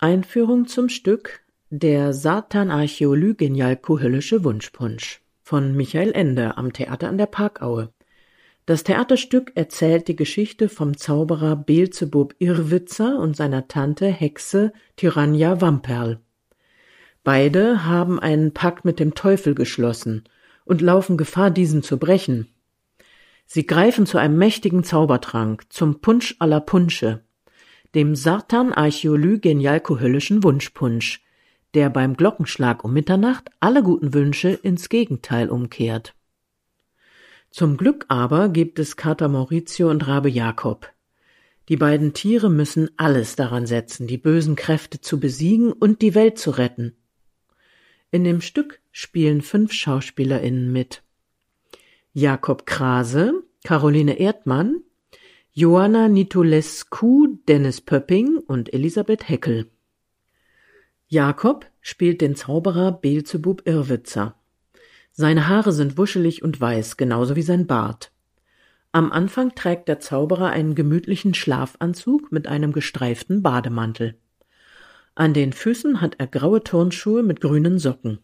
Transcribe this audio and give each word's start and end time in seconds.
Einführung 0.00 0.68
zum 0.68 0.88
Stück 0.88 1.40
Der 1.70 2.12
Satan-Archäolygenjalko-Höllische 2.12 4.44
Wunschpunsch 4.44 5.22
von 5.42 5.76
Michael 5.76 6.12
Ende 6.12 6.56
am 6.56 6.72
Theater 6.72 7.08
an 7.08 7.18
der 7.18 7.26
Parkaue. 7.26 7.92
Das 8.64 8.84
Theaterstück 8.84 9.50
erzählt 9.56 10.06
die 10.06 10.14
Geschichte 10.14 10.68
vom 10.68 10.96
Zauberer 10.96 11.56
Beelzebub 11.56 12.36
Irrwitzer 12.38 13.18
und 13.18 13.34
seiner 13.34 13.66
Tante 13.66 14.06
Hexe 14.06 14.72
Tyrannja 14.94 15.60
Wamperl. 15.60 16.20
Beide 17.24 17.84
haben 17.84 18.20
einen 18.20 18.54
Pakt 18.54 18.84
mit 18.84 19.00
dem 19.00 19.16
Teufel 19.16 19.56
geschlossen 19.56 20.22
und 20.64 20.80
laufen 20.80 21.16
Gefahr, 21.16 21.50
diesen 21.50 21.82
zu 21.82 21.98
brechen. 21.98 22.46
Sie 23.46 23.66
greifen 23.66 24.06
zu 24.06 24.18
einem 24.18 24.38
mächtigen 24.38 24.84
Zaubertrank, 24.84 25.64
zum 25.70 26.00
Punsch 26.00 26.36
aller 26.38 26.60
Punsche, 26.60 27.24
dem 27.94 28.14
Sartan 28.14 28.72
Archäolygenjalko-Höllischen 28.72 30.42
Wunschpunsch, 30.42 31.22
der 31.74 31.90
beim 31.90 32.16
Glockenschlag 32.16 32.84
um 32.84 32.92
Mitternacht 32.92 33.50
alle 33.60 33.82
guten 33.82 34.14
Wünsche 34.14 34.50
ins 34.50 34.88
Gegenteil 34.88 35.48
umkehrt. 35.48 36.14
Zum 37.50 37.76
Glück 37.76 38.04
aber 38.08 38.50
gibt 38.50 38.78
es 38.78 38.96
Kater 38.96 39.28
Maurizio 39.28 39.90
und 39.90 40.06
Rabe 40.06 40.28
Jakob. 40.28 40.92
Die 41.68 41.76
beiden 41.76 42.14
Tiere 42.14 42.50
müssen 42.50 42.90
alles 42.96 43.36
daran 43.36 43.66
setzen, 43.66 44.06
die 44.06 44.18
bösen 44.18 44.56
Kräfte 44.56 45.00
zu 45.00 45.20
besiegen 45.20 45.72
und 45.72 46.02
die 46.02 46.14
Welt 46.14 46.38
zu 46.38 46.50
retten. 46.50 46.96
In 48.10 48.24
dem 48.24 48.40
Stück 48.40 48.80
spielen 48.90 49.42
fünf 49.42 49.72
SchauspielerInnen 49.72 50.72
mit. 50.72 51.02
Jakob 52.14 52.64
Krase, 52.64 53.42
Caroline 53.64 54.18
Erdmann, 54.18 54.82
Joanna 55.60 56.08
Nitolescu, 56.08 57.40
Dennis 57.48 57.80
Pöpping 57.80 58.38
und 58.46 58.72
Elisabeth 58.72 59.28
Heckel. 59.28 59.68
Jakob 61.08 61.66
spielt 61.80 62.20
den 62.20 62.36
Zauberer 62.36 62.92
Beelzebub 62.92 63.62
Irrwitzer. 63.66 64.36
Seine 65.10 65.48
Haare 65.48 65.72
sind 65.72 65.98
wuschelig 65.98 66.44
und 66.44 66.60
weiß, 66.60 66.96
genauso 66.96 67.34
wie 67.34 67.42
sein 67.42 67.66
Bart. 67.66 68.12
Am 68.92 69.10
Anfang 69.10 69.56
trägt 69.56 69.88
der 69.88 69.98
Zauberer 69.98 70.50
einen 70.50 70.76
gemütlichen 70.76 71.34
Schlafanzug 71.34 72.30
mit 72.30 72.46
einem 72.46 72.72
gestreiften 72.72 73.42
Bademantel. 73.42 74.14
An 75.16 75.34
den 75.34 75.52
Füßen 75.52 76.00
hat 76.00 76.14
er 76.18 76.28
graue 76.28 76.62
Turnschuhe 76.62 77.24
mit 77.24 77.40
grünen 77.40 77.80
Socken. 77.80 78.20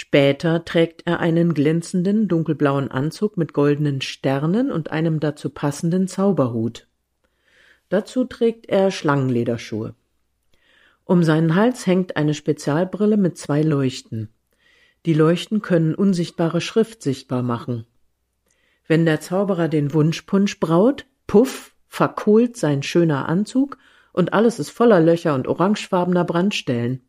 Später 0.00 0.64
trägt 0.64 1.08
er 1.08 1.18
einen 1.18 1.54
glänzenden 1.54 2.28
dunkelblauen 2.28 2.88
Anzug 2.88 3.36
mit 3.36 3.52
goldenen 3.52 4.00
Sternen 4.00 4.70
und 4.70 4.92
einem 4.92 5.18
dazu 5.18 5.50
passenden 5.50 6.06
Zauberhut. 6.06 6.86
Dazu 7.88 8.22
trägt 8.24 8.68
er 8.68 8.92
Schlangenlederschuhe. 8.92 9.96
Um 11.04 11.24
seinen 11.24 11.56
Hals 11.56 11.84
hängt 11.88 12.16
eine 12.16 12.34
Spezialbrille 12.34 13.16
mit 13.16 13.38
zwei 13.38 13.60
Leuchten. 13.62 14.28
Die 15.04 15.14
Leuchten 15.14 15.62
können 15.62 15.96
unsichtbare 15.96 16.60
Schrift 16.60 17.02
sichtbar 17.02 17.42
machen. 17.42 17.84
Wenn 18.86 19.04
der 19.04 19.20
Zauberer 19.20 19.66
den 19.66 19.92
Wunschpunsch 19.92 20.60
braut, 20.60 21.06
puff, 21.26 21.74
verkohlt 21.88 22.56
sein 22.56 22.84
schöner 22.84 23.28
Anzug 23.28 23.78
und 24.12 24.32
alles 24.32 24.60
ist 24.60 24.70
voller 24.70 25.00
Löcher 25.00 25.34
und 25.34 25.48
orangefarbener 25.48 26.24
Brandstellen. 26.24 27.02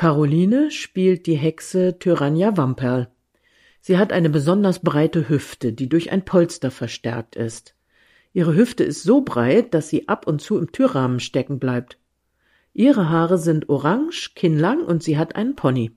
Caroline 0.00 0.70
spielt 0.70 1.26
die 1.26 1.36
Hexe 1.36 1.98
Tyrannja 1.98 2.56
Wamperl. 2.56 3.08
Sie 3.82 3.98
hat 3.98 4.14
eine 4.14 4.30
besonders 4.30 4.78
breite 4.78 5.28
Hüfte, 5.28 5.74
die 5.74 5.90
durch 5.90 6.10
ein 6.10 6.24
Polster 6.24 6.70
verstärkt 6.70 7.36
ist. 7.36 7.74
Ihre 8.32 8.54
Hüfte 8.54 8.82
ist 8.82 9.02
so 9.02 9.20
breit, 9.20 9.74
dass 9.74 9.90
sie 9.90 10.08
ab 10.08 10.26
und 10.26 10.40
zu 10.40 10.56
im 10.56 10.72
Türrahmen 10.72 11.20
stecken 11.20 11.58
bleibt. 11.58 11.98
Ihre 12.72 13.10
Haare 13.10 13.36
sind 13.36 13.68
orange, 13.68 14.30
kinnlang 14.34 14.80
und 14.80 15.02
sie 15.02 15.18
hat 15.18 15.36
einen 15.36 15.54
Pony. 15.54 15.90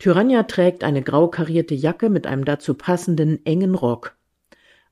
Tyrannja 0.00 0.42
trägt 0.42 0.82
eine 0.82 1.02
grau 1.02 1.28
karierte 1.28 1.76
Jacke 1.76 2.10
mit 2.10 2.26
einem 2.26 2.44
dazu 2.44 2.74
passenden 2.74 3.46
engen 3.46 3.76
Rock. 3.76 4.16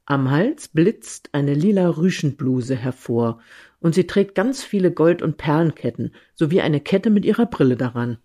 Am 0.04 0.30
Hals 0.30 0.68
blitzt 0.68 1.30
eine 1.32 1.54
lila 1.54 1.88
Rüschenbluse 1.88 2.74
hervor, 2.74 3.40
und 3.80 3.94
sie 3.94 4.06
trägt 4.06 4.34
ganz 4.34 4.64
viele 4.64 4.92
Gold- 4.92 5.22
und 5.22 5.36
Perlenketten 5.36 6.12
sowie 6.34 6.60
eine 6.60 6.80
Kette 6.80 7.10
mit 7.10 7.24
ihrer 7.24 7.46
Brille 7.46 7.76
daran. 7.76 8.18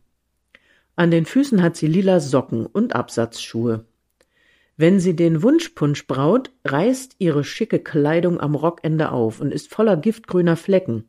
An 0.96 1.12
den 1.12 1.26
Füßen 1.26 1.62
hat 1.62 1.76
sie 1.76 1.88
lila 1.88 2.20
Socken 2.20 2.66
und 2.66 2.96
Absatzschuhe. 2.96 3.86
Wenn 4.78 5.00
sie 5.00 5.16
den 5.16 5.44
Wunschpunsch 5.44 6.08
braut, 6.08 6.52
reißt 6.66 7.16
ihre 7.20 7.44
schicke 7.44 7.80
Kleidung 7.80 8.40
am 8.40 8.56
Rockende 8.56 9.12
auf 9.12 9.40
und 9.40 9.52
ist 9.52 9.74
voller 9.74 9.98
giftgrüner 9.98 10.56
Flecken. 10.56 11.06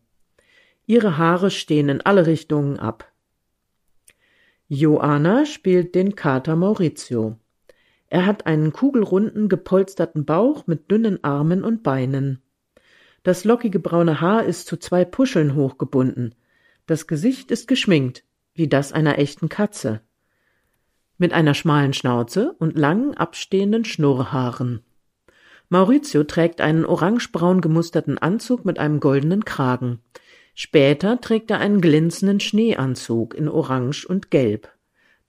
Ihre 0.87 1.19
Haare 1.19 1.51
stehen 1.51 1.91
in 1.91 2.01
alle 2.01 2.27
Richtungen 2.27 2.78
ab. 2.78 3.12
Joanna 4.69 5.47
spielt 5.47 5.95
den 5.95 6.15
Kater 6.15 6.57
Maurizio. 6.57 7.39
Er 8.11 8.25
hat 8.25 8.47
einen 8.47 8.73
kugelrunden, 8.73 9.49
gepolsterten 9.49 10.25
Bauch 10.25 10.67
mit 10.67 10.91
dünnen 10.91 11.23
Armen 11.23 11.63
und 11.63 11.83
Beinen. 11.83 12.43
Das 13.23 13.45
lockige 13.45 13.79
braune 13.79 14.21
Haar 14.21 14.45
ist 14.45 14.67
zu 14.67 14.79
zwei 14.79 15.05
Puscheln 15.05 15.55
hochgebunden. 15.55 16.35
Das 16.87 17.07
Gesicht 17.07 17.51
ist 17.51 17.69
geschminkt, 17.69 18.25
wie 18.55 18.69
das 18.69 18.93
einer 18.93 19.19
echten 19.19 19.49
Katze. 19.49 20.01
Mit 21.19 21.33
einer 21.33 21.53
schmalen 21.53 21.93
Schnauze 21.93 22.55
und 22.59 22.79
langen, 22.79 23.15
abstehenden 23.15 23.85
Schnurrhaaren. 23.85 24.81
Maurizio 25.69 26.25
trägt 26.25 26.63
einen 26.63 26.87
orangebraun 26.87 27.61
gemusterten 27.61 28.17
Anzug 28.17 28.65
mit 28.65 28.79
einem 28.79 29.01
goldenen 29.01 29.45
Kragen. 29.45 30.01
Später 30.55 31.21
trägt 31.21 31.51
er 31.51 31.59
einen 31.59 31.83
glänzenden 31.83 32.41
Schneeanzug 32.41 33.35
in 33.35 33.49
Orange 33.49 34.07
und 34.07 34.31
Gelb. 34.31 34.73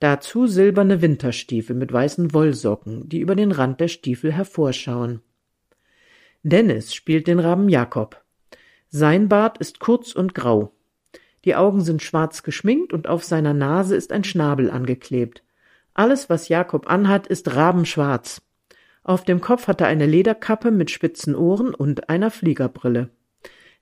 Dazu 0.00 0.46
silberne 0.46 1.02
Winterstiefel 1.02 1.76
mit 1.76 1.92
weißen 1.92 2.32
Wollsocken, 2.32 3.08
die 3.08 3.20
über 3.20 3.36
den 3.36 3.52
Rand 3.52 3.80
der 3.80 3.88
Stiefel 3.88 4.32
hervorschauen. 4.32 5.20
Dennis 6.42 6.94
spielt 6.94 7.26
den 7.26 7.38
Raben 7.38 7.68
Jakob. 7.68 8.24
Sein 8.88 9.28
Bart 9.28 9.58
ist 9.58 9.78
kurz 9.78 10.12
und 10.12 10.34
grau. 10.34 10.72
Die 11.44 11.54
Augen 11.54 11.82
sind 11.82 12.02
schwarz 12.02 12.42
geschminkt 12.42 12.94
und 12.94 13.08
auf 13.08 13.24
seiner 13.24 13.52
Nase 13.52 13.94
ist 13.94 14.10
ein 14.10 14.24
Schnabel 14.24 14.70
angeklebt. 14.70 15.44
Alles, 15.92 16.30
was 16.30 16.48
Jakob 16.48 16.90
anhat, 16.90 17.26
ist 17.26 17.54
rabenschwarz. 17.54 18.40
Auf 19.02 19.24
dem 19.24 19.42
Kopf 19.42 19.68
hat 19.68 19.82
er 19.82 19.86
eine 19.86 20.06
Lederkappe 20.06 20.70
mit 20.70 20.90
spitzen 20.90 21.34
Ohren 21.34 21.74
und 21.74 22.08
einer 22.08 22.30
Fliegerbrille. 22.30 23.10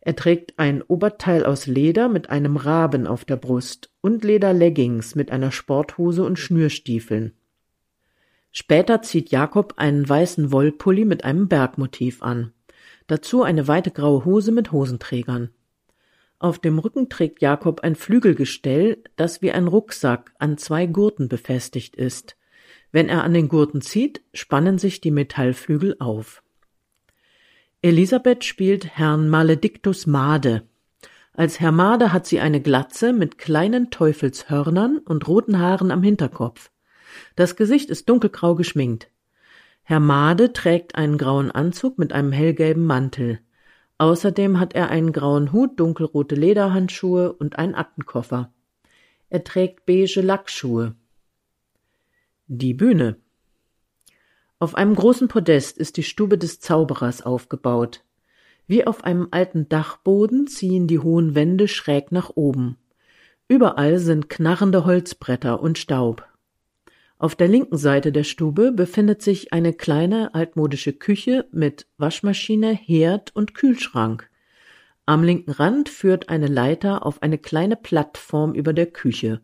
Er 0.00 0.16
trägt 0.16 0.58
ein 0.58 0.82
Oberteil 0.82 1.44
aus 1.44 1.66
Leder 1.66 2.08
mit 2.08 2.30
einem 2.30 2.56
Raben 2.56 3.06
auf 3.06 3.24
der 3.24 3.36
Brust 3.36 3.90
und 4.00 4.24
Lederleggings 4.24 5.14
mit 5.14 5.30
einer 5.30 5.50
Sporthose 5.50 6.24
und 6.24 6.38
Schnürstiefeln. 6.38 7.34
Später 8.52 9.02
zieht 9.02 9.30
Jakob 9.30 9.74
einen 9.76 10.08
weißen 10.08 10.52
Wollpulli 10.52 11.04
mit 11.04 11.24
einem 11.24 11.48
Bergmotiv 11.48 12.22
an. 12.22 12.52
Dazu 13.06 13.42
eine 13.42 13.68
weite 13.68 13.90
graue 13.90 14.24
Hose 14.24 14.52
mit 14.52 14.72
Hosenträgern. 14.72 15.50
Auf 16.38 16.58
dem 16.60 16.78
Rücken 16.78 17.08
trägt 17.08 17.42
Jakob 17.42 17.80
ein 17.80 17.96
Flügelgestell, 17.96 19.02
das 19.16 19.42
wie 19.42 19.50
ein 19.50 19.66
Rucksack 19.66 20.32
an 20.38 20.56
zwei 20.56 20.86
Gurten 20.86 21.28
befestigt 21.28 21.96
ist. 21.96 22.36
Wenn 22.92 23.08
er 23.08 23.24
an 23.24 23.34
den 23.34 23.48
Gurten 23.48 23.80
zieht, 23.80 24.22
spannen 24.32 24.78
sich 24.78 25.00
die 25.00 25.10
Metallflügel 25.10 25.96
auf. 25.98 26.42
Elisabeth 27.80 28.42
spielt 28.42 28.98
Herrn 28.98 29.28
Maledictus 29.28 30.04
Made. 30.04 30.64
Als 31.32 31.60
Herr 31.60 31.70
Made 31.70 32.12
hat 32.12 32.26
sie 32.26 32.40
eine 32.40 32.60
Glatze 32.60 33.12
mit 33.12 33.38
kleinen 33.38 33.90
Teufelshörnern 33.90 34.98
und 34.98 35.28
roten 35.28 35.60
Haaren 35.60 35.92
am 35.92 36.02
Hinterkopf. 36.02 36.72
Das 37.36 37.54
Gesicht 37.54 37.88
ist 37.88 38.08
dunkelgrau 38.08 38.56
geschminkt. 38.56 39.12
Herr 39.84 40.00
Made 40.00 40.52
trägt 40.52 40.96
einen 40.96 41.18
grauen 41.18 41.52
Anzug 41.52 41.98
mit 41.98 42.12
einem 42.12 42.32
hellgelben 42.32 42.84
Mantel. 42.84 43.38
Außerdem 43.98 44.58
hat 44.58 44.74
er 44.74 44.90
einen 44.90 45.12
grauen 45.12 45.52
Hut, 45.52 45.78
dunkelrote 45.78 46.34
Lederhandschuhe 46.34 47.32
und 47.32 47.60
einen 47.60 47.76
Aktenkoffer. 47.76 48.52
Er 49.30 49.44
trägt 49.44 49.86
beige 49.86 50.20
Lackschuhe. 50.20 50.96
Die 52.48 52.74
Bühne. 52.74 53.18
Auf 54.60 54.74
einem 54.74 54.96
großen 54.96 55.28
Podest 55.28 55.78
ist 55.78 55.96
die 55.96 56.02
Stube 56.02 56.36
des 56.36 56.58
Zauberers 56.58 57.22
aufgebaut. 57.22 58.02
Wie 58.66 58.84
auf 58.84 59.04
einem 59.04 59.28
alten 59.30 59.68
Dachboden 59.68 60.48
ziehen 60.48 60.88
die 60.88 60.98
hohen 60.98 61.36
Wände 61.36 61.68
schräg 61.68 62.10
nach 62.10 62.30
oben. 62.34 62.76
Überall 63.46 64.00
sind 64.00 64.28
knarrende 64.28 64.84
Holzbretter 64.84 65.60
und 65.62 65.78
Staub. 65.78 66.26
Auf 67.18 67.36
der 67.36 67.46
linken 67.46 67.76
Seite 67.76 68.10
der 68.10 68.24
Stube 68.24 68.72
befindet 68.72 69.22
sich 69.22 69.52
eine 69.52 69.72
kleine 69.72 70.34
altmodische 70.34 70.92
Küche 70.92 71.46
mit 71.52 71.86
Waschmaschine, 71.96 72.72
Herd 72.72 73.34
und 73.36 73.54
Kühlschrank. 73.54 74.28
Am 75.06 75.22
linken 75.22 75.52
Rand 75.52 75.88
führt 75.88 76.30
eine 76.30 76.48
Leiter 76.48 77.06
auf 77.06 77.22
eine 77.22 77.38
kleine 77.38 77.76
Plattform 77.76 78.54
über 78.54 78.72
der 78.72 78.86
Küche. 78.86 79.40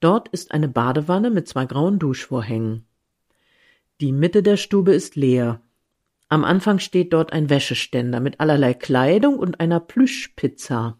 Dort 0.00 0.28
ist 0.28 0.52
eine 0.52 0.68
Badewanne 0.68 1.30
mit 1.30 1.48
zwei 1.48 1.66
grauen 1.66 1.98
Duschvorhängen. 1.98 2.86
Die 4.00 4.10
Mitte 4.10 4.42
der 4.42 4.56
Stube 4.56 4.92
ist 4.92 5.14
leer. 5.14 5.60
Am 6.28 6.44
Anfang 6.44 6.80
steht 6.80 7.12
dort 7.12 7.32
ein 7.32 7.48
Wäscheständer 7.48 8.18
mit 8.18 8.40
allerlei 8.40 8.74
Kleidung 8.74 9.38
und 9.38 9.60
einer 9.60 9.78
Plüschpizza. 9.78 10.98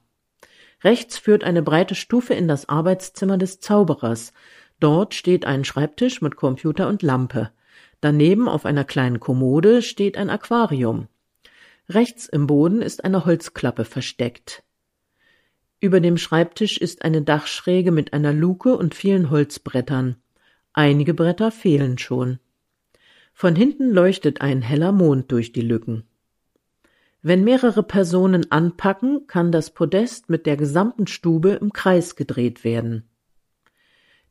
Rechts 0.84 1.18
führt 1.18 1.42
eine 1.42 1.62
breite 1.62 1.96
Stufe 1.96 2.34
in 2.34 2.46
das 2.46 2.68
Arbeitszimmer 2.68 3.36
des 3.36 3.58
Zauberers. 3.58 4.32
Dort 4.78 5.14
steht 5.14 5.44
ein 5.44 5.64
Schreibtisch 5.64 6.22
mit 6.22 6.36
Computer 6.36 6.86
und 6.86 7.02
Lampe. 7.02 7.50
Daneben 8.00 8.48
auf 8.48 8.64
einer 8.64 8.84
kleinen 8.84 9.18
Kommode 9.18 9.82
steht 9.82 10.16
ein 10.16 10.30
Aquarium. 10.30 11.08
Rechts 11.88 12.26
im 12.26 12.46
Boden 12.46 12.80
ist 12.80 13.02
eine 13.02 13.24
Holzklappe 13.24 13.84
versteckt. 13.84 14.62
Über 15.80 15.98
dem 16.00 16.16
Schreibtisch 16.16 16.78
ist 16.78 17.04
eine 17.04 17.22
Dachschräge 17.22 17.90
mit 17.90 18.12
einer 18.12 18.32
Luke 18.32 18.76
und 18.76 18.94
vielen 18.94 19.30
Holzbrettern. 19.30 20.16
Einige 20.72 21.12
Bretter 21.12 21.50
fehlen 21.50 21.98
schon. 21.98 22.38
Von 23.36 23.56
hinten 23.56 23.90
leuchtet 23.90 24.40
ein 24.40 24.62
heller 24.62 24.92
Mond 24.92 25.32
durch 25.32 25.50
die 25.52 25.60
Lücken. 25.60 26.04
Wenn 27.20 27.42
mehrere 27.42 27.82
Personen 27.82 28.52
anpacken, 28.52 29.26
kann 29.26 29.50
das 29.50 29.70
Podest 29.70 30.30
mit 30.30 30.46
der 30.46 30.56
gesamten 30.56 31.08
Stube 31.08 31.50
im 31.50 31.72
Kreis 31.72 32.14
gedreht 32.14 32.62
werden. 32.62 33.08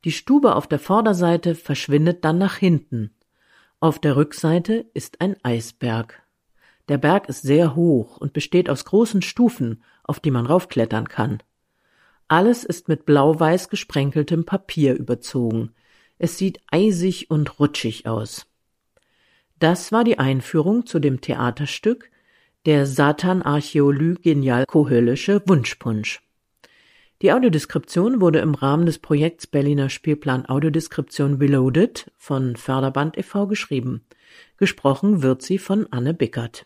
Die 0.06 0.14
Stube 0.14 0.56
auf 0.56 0.68
der 0.68 0.80
Vorderseite 0.80 1.54
verschwindet 1.54 2.24
dann 2.24 2.38
nach 2.38 2.56
hinten. 2.56 3.12
Auf 3.82 4.00
der 4.00 4.16
Rückseite 4.16 4.86
ist 4.94 5.20
ein 5.20 5.36
Eisberg. 5.44 6.24
Der 6.88 6.98
Berg 6.98 7.28
ist 7.28 7.42
sehr 7.42 7.76
hoch 7.76 8.18
und 8.18 8.32
besteht 8.32 8.70
aus 8.70 8.86
großen 8.86 9.22
Stufen, 9.22 9.84
auf 10.04 10.22
die 10.22 10.32
man 10.32 10.46
raufklettern 10.46 11.10
kann. 11.10 11.44
Alles 12.30 12.64
ist 12.64 12.88
mit 12.88 13.06
blau-weiß 13.06 13.68
gesprenkeltem 13.68 14.46
Papier 14.46 14.96
überzogen. 14.96 15.74
Es 16.20 16.38
sieht 16.38 16.62
eisig 16.72 17.30
und 17.30 17.60
rutschig 17.60 18.08
aus. 18.08 18.48
Das 19.64 19.92
war 19.94 20.04
die 20.04 20.20
Einführung 20.20 20.86
zu 20.86 21.00
dem 21.00 21.22
Theaterstück 21.22 22.12
der 22.66 22.86
Satan-Archäolü-Genial-Kohöllische 22.86 25.42
Wunschpunsch. 25.48 26.22
Die 27.22 27.32
Audiodeskription 27.32 28.20
wurde 28.20 28.40
im 28.40 28.56
Rahmen 28.56 28.86
des 28.86 29.00
Projekts 29.00 29.48
Berliner 29.48 29.88
Spielplan 29.88 30.50
Audiodeskription 30.50 31.36
Reloaded 31.36 32.12
von 32.18 32.58
Förderband 32.58 33.18
e.V. 33.18 33.48
geschrieben. 33.48 34.04
Gesprochen 34.58 35.22
wird 35.22 35.42
sie 35.42 35.60
von 35.60 35.88
Anne 35.92 36.14
Bickert 36.14 36.66